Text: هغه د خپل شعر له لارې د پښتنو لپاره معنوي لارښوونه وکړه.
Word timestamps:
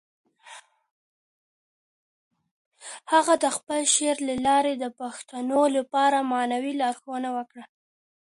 هغه 3.11 3.33
د 3.43 3.45
خپل 3.57 3.81
شعر 3.93 4.17
له 4.29 4.35
لارې 4.47 4.73
د 4.77 4.85
پښتنو 4.99 5.61
لپاره 5.77 6.27
معنوي 6.31 6.73
لارښوونه 6.81 7.29
وکړه. 7.37 7.63